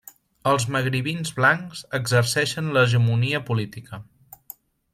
Els 0.51 0.63
magribins 0.75 1.33
blancs 1.39 1.83
exerceixen 1.99 2.73
l'hegemonia 2.77 3.43
política. 3.51 4.01